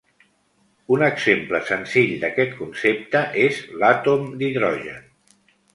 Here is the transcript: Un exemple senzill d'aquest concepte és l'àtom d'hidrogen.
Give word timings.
Un 0.95 1.03
exemple 1.07 1.59
senzill 1.69 2.15
d'aquest 2.25 2.57
concepte 2.63 3.25
és 3.47 3.63
l'àtom 3.85 4.29
d'hidrogen. 4.43 5.11